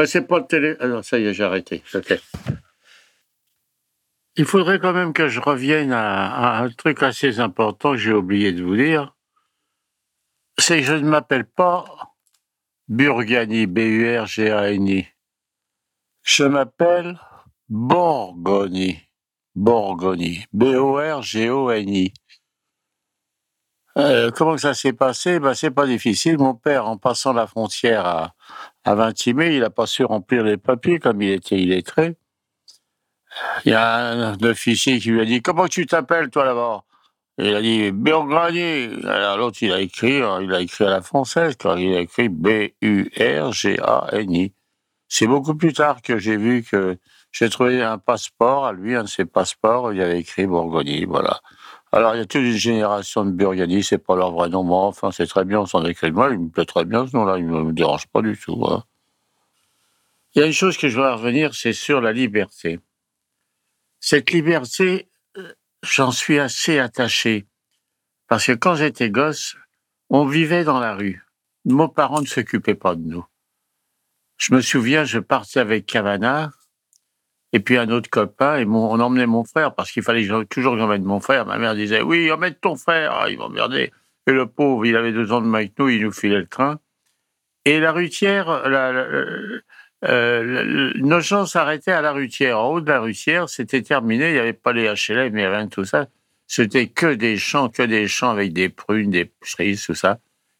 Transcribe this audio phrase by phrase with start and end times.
[0.00, 0.76] Bah, c'est pas le télé.
[0.80, 1.82] Alors, ça y est, j'ai arrêté.
[1.92, 2.18] Ok.
[4.36, 8.52] Il faudrait quand même que je revienne à, un truc assez important que j'ai oublié
[8.52, 9.14] de vous dire.
[10.56, 11.84] C'est que je ne m'appelle pas
[12.88, 15.06] Burgani, B-U-R-G-A-N-I.
[16.22, 17.20] Je m'appelle
[17.68, 19.00] Borgoni.
[19.54, 20.46] Borgoni.
[20.54, 22.14] B-O-R-G-O-N-I.
[23.98, 25.40] Euh, comment ça s'est passé?
[25.40, 26.38] Ben, C'est pas difficile.
[26.38, 28.34] Mon père, en passant la frontière à,
[28.84, 32.16] à Vintimé, il n'a pas su remplir les papiers comme il était illettré.
[33.64, 36.82] Il y a un officier qui lui a dit Comment tu t'appelles, toi, là-bas?
[37.38, 39.02] Il a dit Burgani.
[39.04, 42.00] Alors l'autre, il a écrit, hein, il a écrit à la française, car il a
[42.00, 42.82] écrit B-U-R-G-A-N-I.
[45.08, 46.98] C'est beaucoup plus tard que j'ai vu que
[47.32, 51.40] j'ai trouvé un passeport à lui, un de ses passeports, il avait écrit Bourgogne, voilà.
[51.92, 54.74] Alors, il y a toute une génération de Burgani, c'est pas leur vrai nom, mais
[54.74, 57.38] enfin, c'est très bien, on s'en écrit moi, il me plaît très bien ce nom-là,
[57.38, 58.64] il me dérange pas du tout.
[58.66, 58.84] hein.
[60.34, 62.78] Il y a une chose que je voudrais revenir, c'est sur la liberté.
[63.98, 65.52] Cette liberté, euh,
[65.82, 67.46] j'en suis assez attaché.
[68.28, 69.56] Parce que quand j'étais gosse,
[70.08, 71.24] on vivait dans la rue.
[71.64, 73.26] Nos parents ne s'occupaient pas de nous.
[74.36, 76.52] Je me souviens, je partais avec Cavana
[77.52, 80.44] et puis un autre copain et mon- on emmenait mon frère parce qu'il fallait toujours
[80.48, 81.46] que j'emmène mon frère.
[81.46, 83.12] Ma mère disait oui, emmène ton frère.
[83.20, 83.92] Ah, il m'emmerdait.
[84.26, 86.78] Et le pauvre, il avait deux ans de moins que il nous filait le train.
[87.64, 89.60] Et la rutière, la, euh,
[90.04, 92.58] le- nos gens s'arrêtaient à la rutière.
[92.60, 94.28] En haut de la rutière, c'était terminé.
[94.28, 96.06] Il n'y avait pas les HLM, mais rien de tout ça.
[96.46, 100.18] C'était que des champs, que des champs avec des prunes, des cerises, tout ça.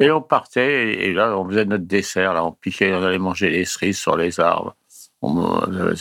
[0.00, 2.34] Et on partait, et, là, on faisait notre dessert.
[2.34, 4.76] Là, on piquait, on allait manger les cerises sur les arbres.
[5.22, 5.94] On- euh,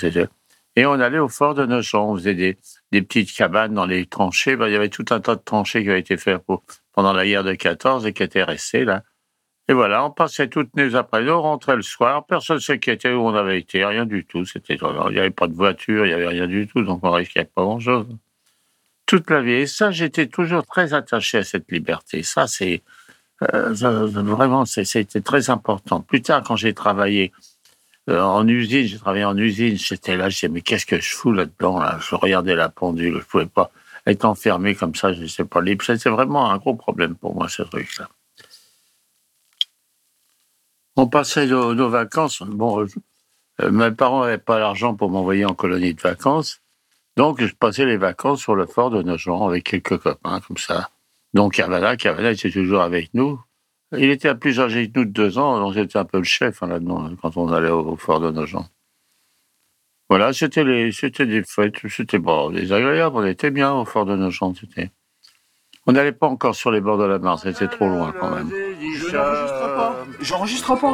[0.76, 1.96] et on allait au fort de Nogent.
[1.96, 2.58] On faisait des,
[3.02, 4.56] petites cabanes dans les tranchées.
[4.56, 6.42] Ben, il y avait tout un tas de tranchées qui avaient été faites
[6.94, 9.04] pendant la guerre de 14 et qui étaient restées là.
[9.68, 13.22] Et voilà, on passait toutes les après-midi, on rentrait le soir, personne ne s'inquiétait où
[13.22, 14.44] on avait été, rien du tout.
[14.70, 14.78] Il
[15.12, 17.62] n'y avait pas de voiture, il n'y avait rien du tout, donc on risquait pas
[17.62, 18.08] grand-chose.
[19.06, 19.52] Toute la vie.
[19.52, 22.24] Et ça, j'étais toujours très attaché à cette liberté.
[22.24, 22.82] Ça, c'est
[23.54, 26.02] euh, vraiment, c'était très important.
[26.02, 27.32] Plus tard, quand j'ai travaillé
[28.10, 31.16] euh, en usine, j'ai travaillé en usine, j'étais là, je disais, mais qu'est-ce que je
[31.16, 32.00] fous là-dedans là?
[32.02, 33.72] Je regardais la pendule, je pouvais pas
[34.08, 35.84] être enfermé comme ça, je ne sais pas libre.
[35.86, 38.10] C'était vraiment un gros problème pour moi, ce truc-là.
[40.96, 42.42] On passait nos, nos vacances.
[42.42, 42.86] Bon,
[43.62, 46.62] euh, mes parents n'avaient pas l'argent pour m'envoyer en colonie de vacances.
[47.18, 50.90] Donc, je passais les vacances sur le fort de Nogent avec quelques copains, comme ça.
[51.34, 53.40] Donc, Cavana, Cavana était toujours avec nous.
[53.98, 56.24] Il était à plus âgé que nous de deux ans, donc j'étais un peu le
[56.24, 58.66] chef hein, là-dedans, quand on allait au, au fort de Nogent.
[60.10, 64.16] Voilà, c'était les, c'était des fêtes, c'était bon, désagréable, on était bien au fort de
[64.16, 64.92] Nogent, c'était.
[65.88, 68.52] On n'allait pas encore sur les bords de la Mare, c'était trop loin quand même.
[70.22, 70.92] J'enregistre pas.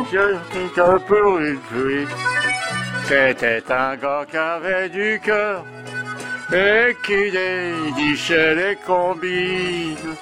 [3.04, 5.66] C'était un gars qui avait du cœur
[6.54, 10.16] et qui dénichait les combines.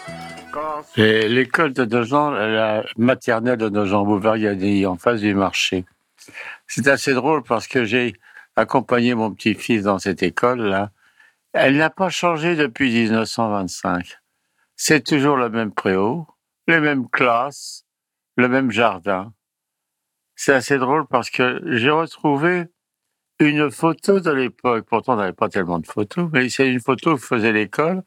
[0.97, 5.85] Et L'école de Nogent, la maternelle de Nogent-Bouvard-Gagny, en face du marché.
[6.67, 8.13] C'est assez drôle parce que j'ai
[8.55, 10.91] accompagné mon petit-fils dans cette école-là.
[11.53, 14.17] Elle n'a pas changé depuis 1925.
[14.75, 16.27] C'est toujours le même préau,
[16.67, 17.85] les mêmes classes,
[18.35, 19.33] le même jardin.
[20.35, 22.66] C'est assez drôle parce que j'ai retrouvé
[23.39, 24.85] une photo de l'époque.
[24.89, 28.03] Pourtant, on n'avait pas tellement de photos, mais c'est une photo que faisait l'école.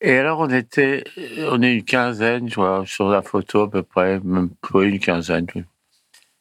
[0.00, 1.04] Et alors, on était,
[1.50, 4.98] on est une quinzaine, tu vois, sur la photo à peu près, même pas une
[4.98, 5.46] quinzaine.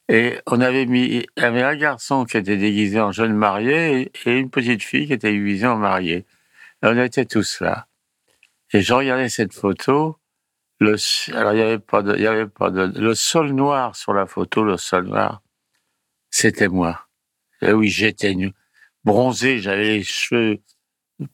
[0.10, 4.12] Et on avait mis, il y avait un garçon qui était déguisé en jeune marié
[4.26, 6.26] et une petite fille qui était déguisée en mariée.
[6.84, 7.88] Et on était tous là.
[8.74, 10.18] Et je regardais cette photo.
[10.80, 10.98] Le,
[11.34, 14.14] alors, il n'y avait pas de, il y avait pas de, le sol noir sur
[14.14, 15.42] la photo, le sol noir,
[16.30, 17.08] c'était moi.
[17.62, 18.36] Et oui, j'étais
[19.06, 20.60] bronzé, j'avais les cheveux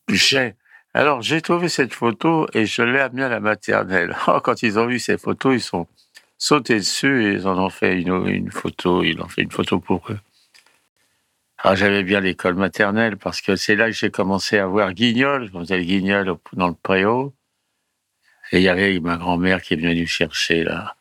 [0.08, 0.56] jais.
[0.94, 4.16] Alors, j'ai trouvé cette photo et je l'ai amenée à la maternelle.
[4.28, 5.88] Oh, quand ils ont vu ces photos, ils sont
[6.38, 9.04] sautés dessus et ils en ont fait une, une photo.
[9.04, 10.20] Ils ont fait une photo pour eux.
[11.60, 15.50] Alors, j'aimais bien l'école maternelle parce que c'est là que j'ai commencé à voir Guignol.
[15.54, 17.34] Je faisais le Guignol dans le préau.
[18.52, 20.96] Et il y avait ma grand-mère qui est venue nous chercher là.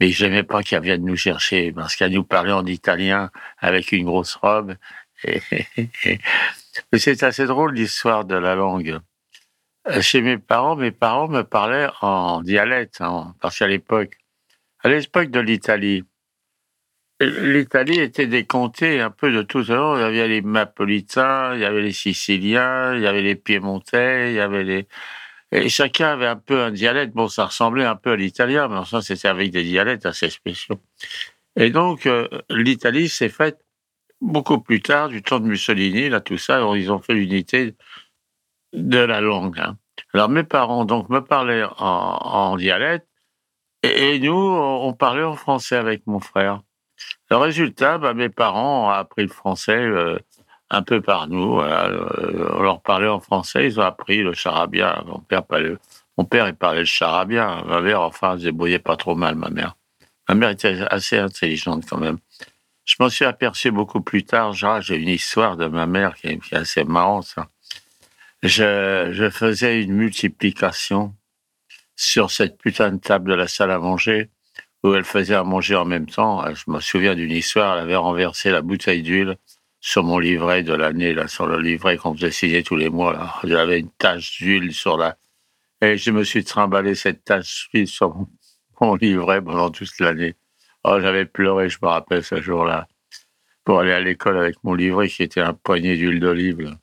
[0.00, 4.04] mais j'aimais pas qu'elle vienne nous chercher parce qu'elle nous parlait en italien avec une
[4.04, 4.76] grosse robe.
[6.94, 9.00] c'est assez drôle l'histoire de la langue.
[9.88, 14.16] Euh, chez mes parents, mes parents me parlaient en dialecte, hein, parce qu'à l'époque,
[14.80, 16.04] à l'époque de l'Italie,
[17.20, 19.94] l'Italie était décomptée un peu de tout ça.
[19.96, 24.32] Il y avait les Napolitains, il y avait les Siciliens, il y avait les Piémontais,
[24.32, 24.88] il y avait les
[25.52, 27.14] et chacun avait un peu un dialecte.
[27.14, 30.80] Bon, ça ressemblait un peu à l'italien, mais enfin, c'était avec des dialectes assez spéciaux.
[31.56, 33.58] Et donc, euh, l'Italie s'est faite
[34.22, 37.74] beaucoup plus tard, du temps de Mussolini, là, tout ça, ils ont fait l'unité
[38.72, 39.58] de la langue.
[39.58, 39.76] Hein.
[40.14, 43.06] Alors, mes parents, donc, me parlaient en, dialecte,
[43.82, 46.62] et, nous, on parlait en français avec mon frère.
[47.30, 50.18] Le résultat, bah, mes parents ont appris le français euh,
[50.70, 51.60] un peu par nous.
[51.60, 55.02] Euh, on leur parlait en français, ils ont appris le charabia.
[55.06, 55.76] Mon père, parlait,
[56.16, 57.62] mon père il parlait le charabia.
[57.66, 59.76] Ma mère, enfin, se débrouillait pas trop mal, ma mère.
[60.28, 62.18] Ma mère était assez intelligente quand même.
[62.84, 64.52] Je m'en suis aperçu beaucoup plus tard.
[64.52, 67.24] J'ai une histoire de ma mère qui est, assez marrante.
[67.24, 67.46] Ça.
[68.42, 71.14] Je, faisais une multiplication
[71.94, 74.30] sur cette putain de table de la salle à manger
[74.82, 76.44] où elle faisait à manger en même temps.
[76.52, 79.36] Je me souviens d'une histoire, elle avait renversé la bouteille d'huile
[79.80, 83.12] sur mon livret de l'année, là, sur le livret qu'on faisait signer tous les mois.
[83.12, 83.34] Là.
[83.44, 85.16] J'avais une tache d'huile sur la...
[85.80, 88.16] Et je me suis trimballé cette tache d'huile sur
[88.80, 90.34] mon, livret pendant toute l'année.
[90.82, 92.88] Oh, j'avais pleuré, je me rappelle, ce jour-là,
[93.64, 96.76] pour aller à l'école avec mon livret qui était un poignet d'huile d'olive.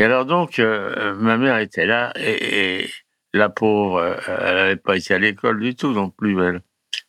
[0.00, 2.88] Et alors donc, euh, ma mère était là et,
[3.34, 6.62] la pauvre, euh, elle n'avait pas été à l'école du tout non plus, elle.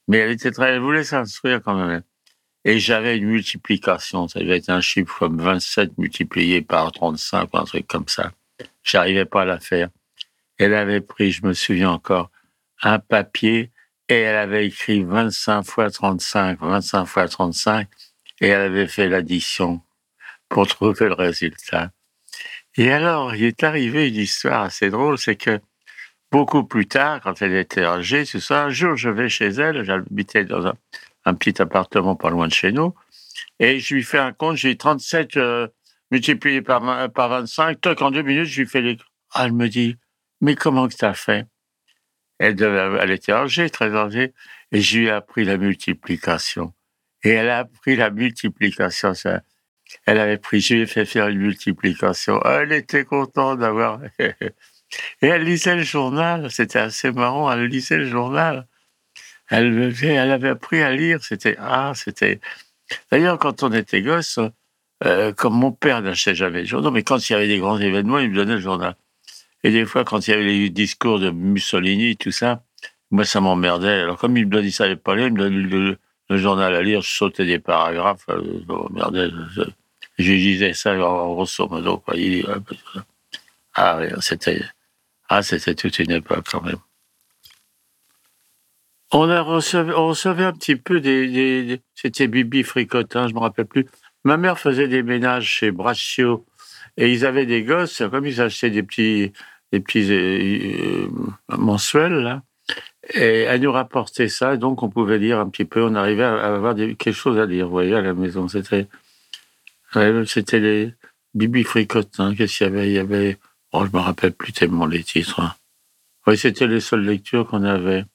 [0.09, 2.03] Mais elle était très, elle voulait s'instruire quand même.
[2.65, 7.63] Et j'avais une multiplication, ça devait être un chiffre comme 27 multiplié par 35, un
[7.63, 8.33] truc comme ça.
[8.83, 9.87] J'arrivais pas à la faire.
[10.57, 12.29] Elle avait pris, je me souviens encore,
[12.81, 13.71] un papier
[14.09, 17.87] et elle avait écrit 25 fois 35, 25 fois 35,
[18.41, 19.79] et elle avait fait l'addition
[20.49, 21.93] pour trouver le résultat.
[22.77, 25.59] Et alors, il est arrivé une histoire assez drôle, c'est que
[26.31, 29.83] beaucoup plus tard, quand elle était âgée, c'est ça, un jour, je vais chez elle,
[29.83, 30.65] j'habitais dans
[31.25, 32.95] un, petit appartement pas loin de chez nous.
[33.59, 35.67] Et je lui fais un compte, j'ai 37 euh,
[36.11, 37.81] multiplié par, par 25.
[37.81, 38.97] Toc, en deux minutes, je lui fais les.
[39.33, 39.97] Ah, elle me dit,
[40.39, 41.47] mais comment que tu as fait?
[42.39, 44.33] Elle, était âgée, très âgée,
[44.71, 46.73] et je lui ai appris la multiplication.
[47.23, 49.13] Et elle a appris la multiplication.
[50.05, 52.41] Elle avait pris, je lui ai fait faire une multiplication.
[52.43, 53.99] Elle était contente d'avoir.
[54.19, 54.33] et
[55.21, 58.67] elle lisait le journal, c'était assez marrant, elle lisait le journal.
[59.49, 61.23] Elle, avait appris à lire.
[61.23, 62.39] C'était ah, c'était.
[63.11, 64.39] D'ailleurs, quand on était gosse,
[65.03, 67.77] euh, comme mon père n'achetait jamais le journal, mais quand il y avait des grands
[67.79, 68.95] événements, il me donnait le journal.
[69.63, 72.63] Et des fois, quand il y avait les discours de Mussolini, tout ça,
[73.11, 74.01] moi, ça m'emmerdait.
[74.01, 75.97] Alors, comme il me disait, savait pas lire, il me donnait
[76.29, 78.41] le, journal à lire, je sautais des paragraphes, euh.
[79.53, 79.63] Je,
[80.21, 82.15] je, disais ça grosso modo, quoi.
[82.15, 82.45] Il,
[83.73, 84.61] ah, c'était,
[85.29, 86.79] ah, c'était toute une époque quand même.
[89.13, 91.81] On, a recevait, on recevait un petit peu des.
[91.95, 93.87] C'était Bibi Fricotin, je me rappelle plus.
[94.23, 96.45] Ma mère faisait des ménages chez Braccio
[96.97, 99.33] et ils avaient des gosses, comme ils achetaient des petits,
[99.71, 102.43] des petits euh, euh, mensuels, là.
[103.13, 106.55] Et elle nous rapportait ça, donc on pouvait lire un petit peu, on arrivait à
[106.55, 108.47] avoir quelque chose à lire, vous voyez, à la maison.
[108.47, 108.87] C'était,
[109.93, 110.93] c'était les
[111.33, 112.87] Bibi Fricotins, qu'est-ce qu'il y avait?
[112.87, 113.39] Il y avait,
[113.71, 115.39] oh, je me rappelle plus tellement les titres.
[115.39, 115.55] Hein.
[116.27, 118.05] Oui, c'était les seules lectures qu'on avait.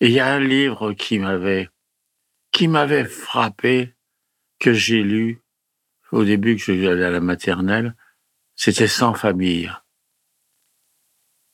[0.00, 1.68] Et il y a un livre qui m'avait,
[2.52, 3.94] qui m'avait frappé,
[4.58, 5.42] que j'ai lu
[6.12, 7.94] au début que je allais à la maternelle.
[8.56, 9.70] C'était Sans famille.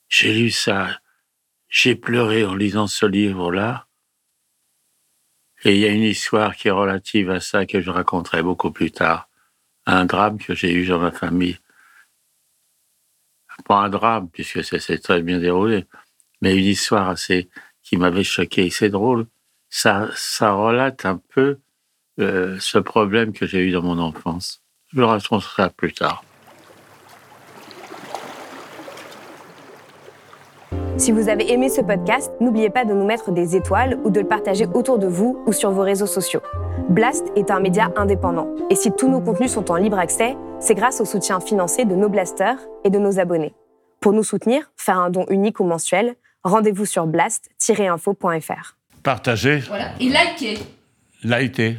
[0.09, 1.00] J'ai lu ça.
[1.69, 3.87] J'ai pleuré en lisant ce livre-là.
[5.64, 8.71] Et il y a une histoire qui est relative à ça que je raconterai beaucoup
[8.71, 9.30] plus tard.
[9.87, 11.59] Un drame que j'ai eu dans ma famille.
[13.65, 15.87] Pas un drame, puisque ça s'est très bien déroulé,
[16.41, 17.51] mais une histoire assez
[17.83, 18.71] qui m'avait choqué.
[18.71, 19.27] C'est drôle,
[19.69, 21.59] ça, ça relate un peu
[22.21, 24.63] euh, ce problème que j'ai eu dans mon enfance.
[24.93, 26.25] Je le raconterai plus tard.
[30.97, 34.21] Si vous avez aimé ce podcast, n'oubliez pas de nous mettre des étoiles ou de
[34.21, 36.43] le partager autour de vous ou sur vos réseaux sociaux.
[36.89, 38.49] Blast est un média indépendant.
[38.71, 41.95] Et si tous nos contenus sont en libre accès, c'est grâce au soutien financier de
[41.95, 43.55] nos blasters et de nos abonnés.
[44.01, 48.77] Pour nous soutenir, faire un don unique ou mensuel, Rendez-vous sur blast-info.fr.
[49.03, 49.59] Partagez.
[49.69, 49.93] Voilà.
[50.01, 50.59] Et likez.
[51.23, 51.77] Likez.